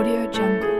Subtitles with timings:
[0.00, 0.79] Audio Jungle.